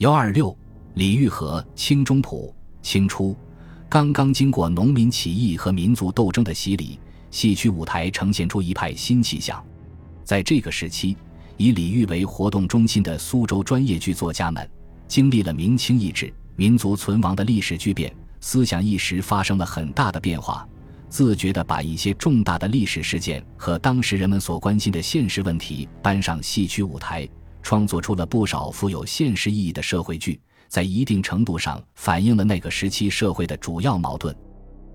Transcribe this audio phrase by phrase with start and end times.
[0.00, 0.56] 幺二六，
[0.94, 3.36] 李玉和清中普，清初，
[3.86, 6.98] 刚刚经过农民起义和民族斗争的洗礼，
[7.30, 9.62] 戏曲舞台呈现出一派新气象。
[10.24, 11.18] 在这个时期，
[11.58, 14.66] 以李玉为活动中心的苏州专业剧作家们，
[15.06, 18.10] 经历了明清易帜、民族存亡的历史巨变，
[18.40, 20.66] 思想意识发生了很大的变化，
[21.10, 27.28] 自觉地把一些重大的历史事件和当时人们所关心的现实问题搬上戏曲舞台。
[27.62, 34.34] 创作出了不少富有现实意义的社会剧，在一定程度上反映了那个时期社会的主要矛盾。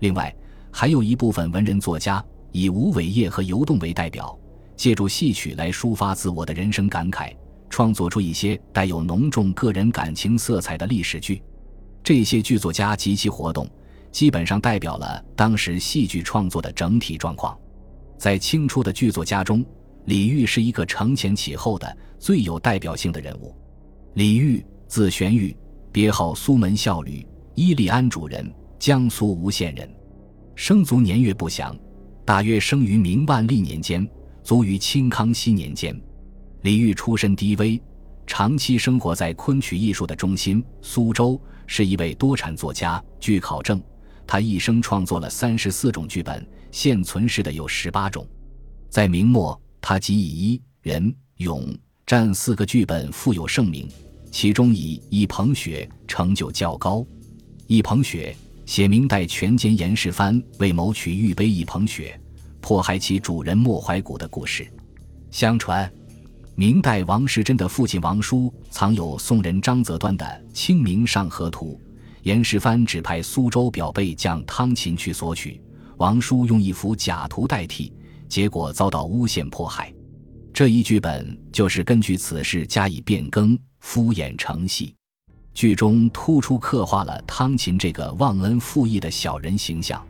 [0.00, 0.34] 另外，
[0.70, 4.38] 还有一部分文人作家以吴伟业和游动为代表，
[4.76, 7.34] 借助戏曲来抒发自我的人生感慨，
[7.68, 11.42] 创作出一些带有浓重个人感情色彩的历史剧。
[12.02, 13.68] 这些剧作家及其活动，
[14.10, 17.56] 基本上代表了当时戏剧创作的整体状况。
[18.16, 19.64] 在清初的剧作家中，
[20.06, 23.56] 李煜是一个承前启后的最有代表性的人物。
[24.14, 25.56] 李煜，字玄玉，
[25.90, 29.92] 别号苏门孝吕，伊利安主人，江苏吴县人。
[30.54, 31.74] 生卒年月不详，
[32.24, 34.06] 大约生于明万历年间，
[34.44, 35.98] 卒于清康熙年间。
[36.60, 37.82] 李煜出身低微，
[38.26, 43.02] 长期生活在昆曲艺术的中心苏州，是一位多产作家。
[43.18, 43.82] 据考证，
[44.26, 48.24] 他一生创作了三十四种剧本，现存世的有十八种。
[48.90, 49.58] 在明末。
[49.82, 51.66] 他即以一人勇
[52.10, 53.88] 占四个剧本富有盛名，
[54.32, 57.06] 其中以一捧雪成就较高。
[57.68, 58.34] 一捧雪
[58.66, 62.20] 写明代权奸严世蕃为谋取玉杯一捧雪，
[62.60, 64.68] 迫害其主人莫怀古的故事。
[65.30, 65.88] 相传，
[66.56, 71.80] 明代王世贞的父亲王叔藏有宋人张择端的《清明上河图》，
[72.24, 75.60] 严世蕃指派苏州表备将汤勤去索取，
[75.98, 77.92] 王叔用一幅假图代替。
[78.28, 79.94] 结果遭到诬陷迫害，
[80.52, 84.94] 这一剧本就是根据此事加以变更、敷衍成戏。
[85.54, 90.04] 剧中突出刻画了汤勤这个忘恩负义的小人形象。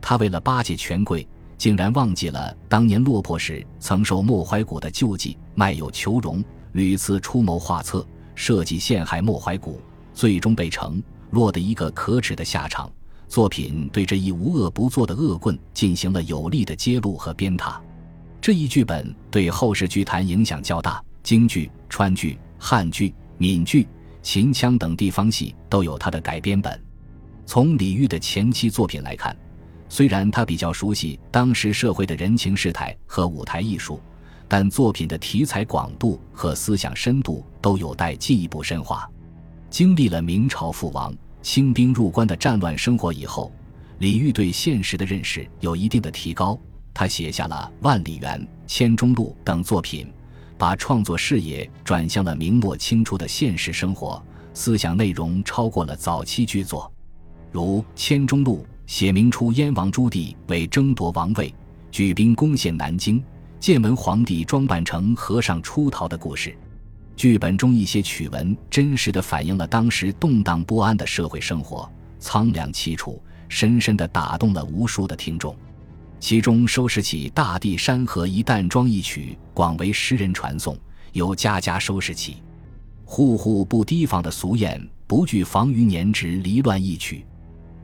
[0.00, 9.80] 他为了巴结权贵，竟然忘记了当年落魄时曾受莫怀古的救济，卖友求荣，屡次出谋划策，设计陷害莫怀古，
[10.12, 12.90] 最终被惩，落得一个可耻的下场。
[13.26, 17.80] 作品对这一无恶不作的恶棍进行了有力的揭露和鞭挞，
[18.44, 21.02] 这一剧本对后世剧坛影响较大。
[21.22, 23.88] 京剧、川剧、汉剧、闽剧、
[24.20, 26.78] 秦腔等地方戏都有他的改编本。
[27.46, 29.34] 从李煜的前期作品来看，
[29.88, 33.98] 虽然他比较熟悉当时社会的人情世态和舞台艺术，
[34.46, 39.10] 但作品的题材广度和思想深度都有待进一步深化。
[39.70, 41.16] 经历了明朝覆亡。
[41.40, 43.50] 清兵入关的战乱生活以后，
[44.00, 46.60] 李煜对现实的认识有一定的提高。
[46.94, 50.10] 他写下了《万里园》《千钟路》等作品，
[50.56, 54.24] 把创作视野转向了明末清初的现实生活，
[54.54, 56.90] 思想内容超过了早期剧作。
[57.50, 61.52] 如《千钟路》写明初燕王朱棣为争夺王位，
[61.90, 63.22] 举兵攻陷南京，
[63.58, 66.56] 建文皇帝装扮成和尚出逃的故事。
[67.16, 71.90] 剧本中一些曲文真实的反映了当时动荡不安的社会生活，
[72.20, 75.56] 苍凉凄楚，深深的打动了无数的听众。
[76.24, 80.74] 其中收拾起大地山河一淡妆一曲广为诗人传颂，
[81.12, 82.36] 由家家收拾起，
[83.04, 87.26] 户户不提防的俗谚不惧防于年值离乱一曲。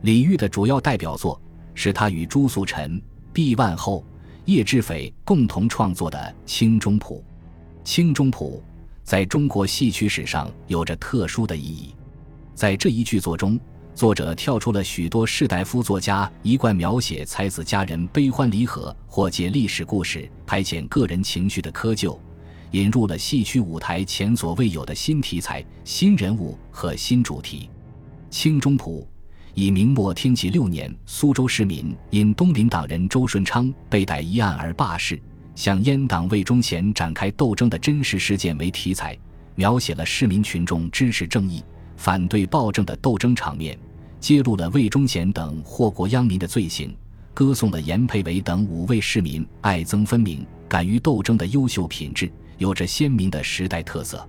[0.00, 1.38] 李煜的主要代表作
[1.74, 2.98] 是他与朱素臣、
[3.30, 4.02] 毕万后、
[4.46, 7.22] 叶志斐共同创作的《清中谱》。
[7.86, 8.62] 《清中谱》。
[9.04, 11.94] 在中国戏曲史上有着特殊的意义，
[12.54, 13.60] 在这一剧作中，
[14.00, 22.18] 作者跳出了许多士大夫作家一贯描写才子佳人悲欢离合或借历史故事排遣个人情绪的窠臼，
[22.70, 27.68] 引入了戏曲舞台前所未有的新题材、新人物和新主题。
[28.34, 29.06] 《清中谱》
[29.52, 35.20] 以明末天启六年苏州市民因东林党人周顺昌被逮一案而罢市。
[35.54, 39.14] 向阉党魏忠贤展开斗争的真实事件为题材，
[39.56, 41.62] 描写了市民群众支持正义、
[41.98, 43.78] 反对暴政的斗争场面，
[44.20, 46.94] 揭露了魏忠贤等祸国殃民的罪行，
[47.32, 54.28] 歌颂了严佩伟等五位市民爱憎分明、敢于斗争的优秀品质，有着鲜明的时代特色。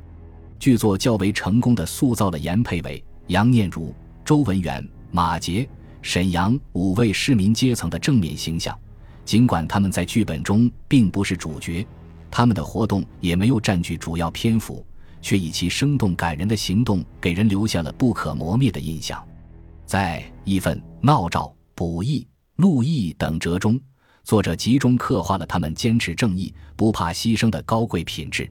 [0.57, 3.93] 剧作较为成功的塑造了严佩伟、杨念如、
[4.23, 5.67] 周文元、马杰、
[6.01, 8.77] 沈阳五位市民阶层的正面形象。
[9.25, 11.85] 尽管他们在剧本中并不是主角，
[12.29, 14.85] 他们的活动也没有占据主要篇幅，
[15.21, 19.23] 却以其生动感人的行动给人留下了不可磨灭的印象。
[19.91, 23.77] 在义愤、闹照、补义、陆义等折中，
[24.23, 28.49] 作者集中刻画了他们坚持正义、不怕牺牲的高贵品质。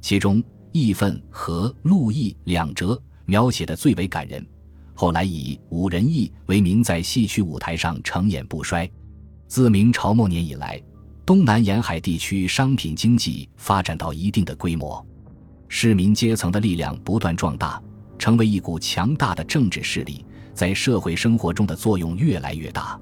[0.00, 0.42] 其中，
[0.72, 4.44] 义愤和陆毅两折描写的最为感人。
[4.92, 8.90] 后来以武仁义为名，在戏曲舞台上成演不衰。
[9.46, 10.82] 自明朝末年以来，
[11.24, 15.06] 东南沿海地区商品经济发展到一定的规模，
[15.68, 17.80] 市民阶层的力量不断壮大，
[18.18, 22.98] 成为一股强大的政治势力，在社会生活中的作用越来越大。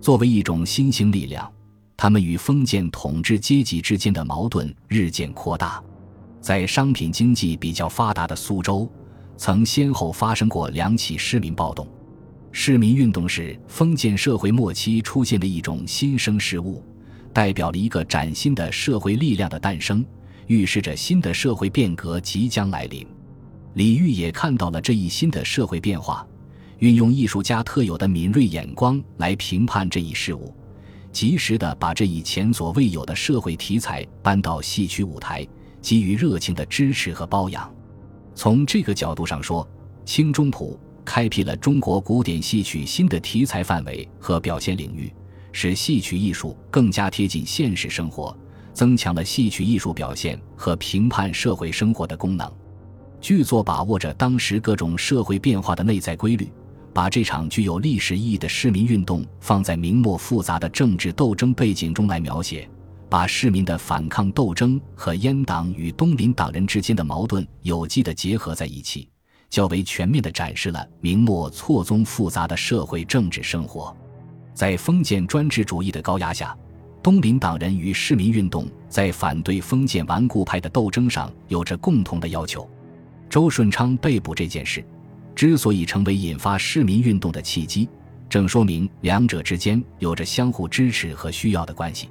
[0.00, 1.50] 作为一种新兴力量，
[1.96, 5.82] 他们与封建统治阶级之间的矛盾日渐扩大。
[6.40, 8.90] 在商品经济比较发达的苏州，
[9.36, 11.88] 曾先后发生过两起市民暴动。
[12.52, 16.84] 市民运动是封建社会末期出现的一种新生事物，
[17.32, 20.04] 代表了一个崭新的社会力量的诞生，
[20.46, 23.06] 预示着新的社会变革即将来临。
[23.72, 26.24] 李煜也看到了这一新的社会变化，
[26.78, 30.54] 运用艺术家特有的敏锐眼光来评判这一事物，
[31.12, 35.46] 及时的把这一前所未有的社会题材搬到戏曲舞台。
[35.84, 37.70] 给予热情的支持和包养。
[38.34, 39.68] 从这个角度上说，
[40.06, 45.12] 清中谱开辟了中国古典戏曲新的题材范围和表现领域，
[45.52, 48.34] 使戏曲艺术更加贴近现实生活，
[48.72, 52.50] 增强了戏曲艺术表现和评判社会生活的功能。
[53.20, 56.50] 剧作把握着当时各种社会变化的内在规律，
[56.94, 62.66] 把这场具有历史意义的市民运动放在明末复杂的政治斗争背景中来描写。
[63.10, 69.08] 把市民的反抗斗争和阉党与东林党人之间的矛盾有机的结合在一起，
[69.50, 73.94] 较为全面地展示了明末错综复杂的社会政治生活。
[74.52, 76.56] 在封建专制主义的高压下，
[77.02, 82.68] 东林党人与市民运动在反对封建顽固派的斗争上有着共同的要求。
[83.28, 84.84] 周顺昌被捕这件事，
[85.34, 87.88] 之所以成为引发市民运动的契机，
[88.28, 92.08] 正说明两者之间有着相互支持和需要的关系。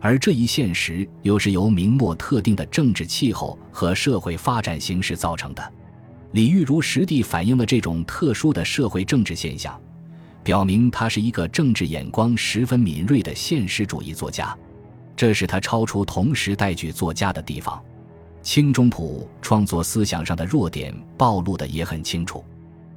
[0.00, 5.72] 而这一现实又是由明末特定的政治气候和社会发展形势造成的。
[6.32, 9.78] 李玉如实地反映了这种特殊的社会政治现象，
[10.44, 14.56] 表明他是一个政治眼光十分敏锐的现实主义作家，
[15.16, 17.82] 这是他超出同时代剧作家的地方。
[18.46, 22.44] 清中谱创作思想上的弱点暴露的也很清楚，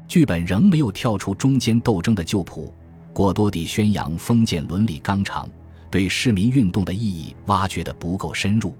[0.08, 2.72] 剧本仍没有跳出中间斗争的旧谱，
[3.12, 5.50] 过多地宣扬封建伦理纲常。
[5.90, 8.76] 对市民运动的意义挖掘的不够深入，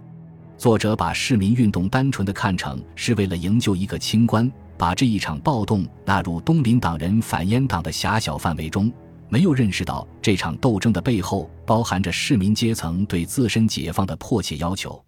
[0.60, 8.94] 作者把市民运动单纯的看成是为了营救一个清官，把这一场暴动纳入东林党人反阉党的狭小范围中，
[9.28, 15.04] 没有认识到这场斗争的背后包含着市民阶层对自身解放的迫切要求，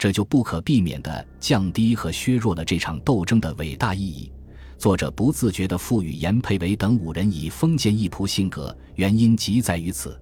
[0.00, 4.32] 这就不可避免地降低和削弱了这场斗争的伟大意义。
[4.78, 10.18] 作者不自觉地赋予严培伟等五人以封建义仆性格，原因即在于此。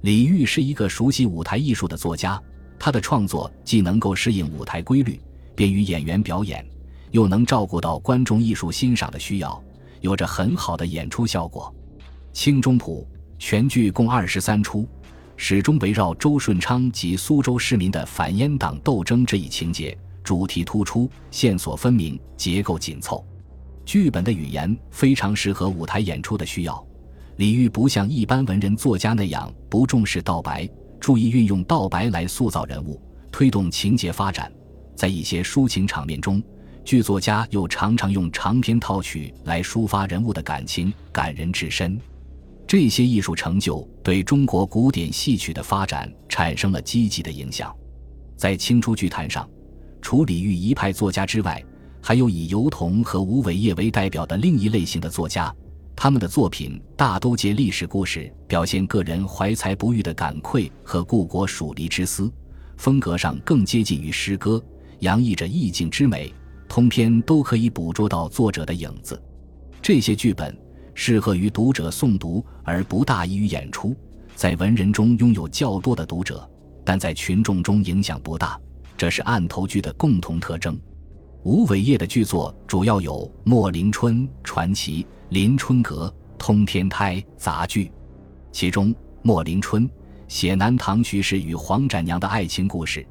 [0.00, 2.42] 李煜是一个熟悉舞台艺术的作家，
[2.80, 5.20] 他的创作既能够适应舞台规律，
[5.54, 6.66] 便于演员表演，
[7.12, 9.62] 又能照顾到观众艺术欣赏的需要，
[10.00, 11.72] 有着很好的演出效果。
[12.36, 13.06] 《清中谱》
[13.38, 14.84] 全剧共二十三出，
[15.44, 23.26] 始终围绕周顺昌及苏州市民的反阉党斗争这一情节，主题突出，线索分明，结构紧凑，
[23.84, 26.86] 剧本的语言非常适合舞台演出的需要。
[27.38, 33.02] 李煜不像一般文人作家那样不重视道白，注意运用道白来塑造人物，
[33.32, 34.50] 推动情节发展。
[34.94, 36.40] 在一些抒情场面中，
[36.84, 41.98] 剧作家又常常用长篇套曲来抒发人物的感情，感人至深。
[42.72, 47.70] 这些艺术成就对中国古典戏曲的发展产生了积极的影响。
[48.34, 49.46] 在清初剧坛上，
[50.00, 51.62] 除李煜一派作家之外，
[52.00, 55.54] 还有以尤彤和吴伟业为代表的另一类型的作家。
[55.94, 62.32] 他们的作品大都借历史故事表现个人怀才不遇的感愧和故国属离之思，
[62.78, 64.64] 风格上更接近于诗歌，
[65.00, 66.32] 洋溢着意境之美，
[66.70, 69.22] 通篇都可以捕捉到作者的影子。
[69.82, 70.56] 这些剧本
[70.94, 73.96] 适合于读者诵读，而不大易于演出，
[74.34, 76.48] 在文人中拥有较多的读者，
[76.84, 78.60] 但在群众中影响不大，
[78.96, 80.78] 这是案头剧的共同特征。
[81.44, 85.06] 吴伟业的剧作主要有《莫林春》传奇。
[85.34, 87.90] 《临春阁》《通天台》杂剧，
[88.52, 89.88] 其中《莫林春》
[90.28, 93.06] 写南唐徐氏与黄展娘的爱情故事，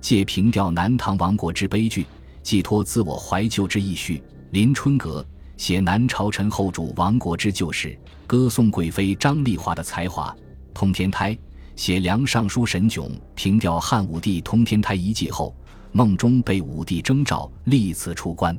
[0.00, 2.06] 借凭吊南唐亡国之悲剧，
[2.42, 4.14] 寄托自我怀旧之意绪；
[4.52, 5.20] 《临春阁》
[5.56, 10.24] 写南朝陈后主亡国之旧事，歌颂贵妃张丽华的才华；
[10.74, 11.34] 《通天台》
[11.74, 15.54] 写梁尚书沈炯凭吊汉武帝通天台遗迹后，
[15.92, 18.56] 梦中被武帝征召，历次出关。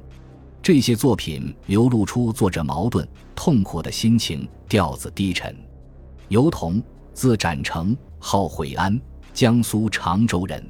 [0.62, 5.56] 这些作品流露出作者矛盾、痛苦的心情，调子低沉。
[6.30, 6.82] 尤彤，
[7.13, 9.00] 字展成，号悔安，
[9.34, 10.68] 江苏常州人，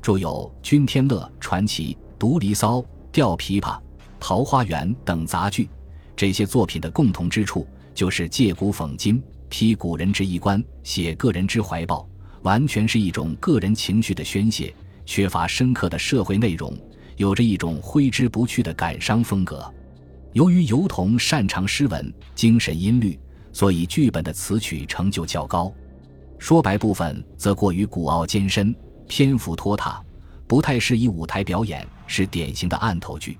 [0.00, 2.78] 著有《君天乐传奇》《读离骚》
[3.10, 3.60] 《吊琵琶》
[4.20, 5.68] 《桃花源》等杂剧。
[6.16, 12.08] 这些作品的共同之处，就是借古讽今，批古人之衣冠，写个人之怀抱，
[12.42, 16.74] 完全是一种个人情绪的宣泄，缺乏深刻的社会内容，
[17.16, 19.70] 有着一种挥之不去的感伤风格。
[20.32, 23.18] 由于尤童擅长诗文，精神音律，
[23.52, 25.72] 所以剧本的词曲成就较高。
[26.38, 28.74] 说白部分则过于古傲艰深，
[29.08, 30.02] 篇幅拖沓，
[30.46, 33.38] 不太适宜舞台表演，是典型的案头剧。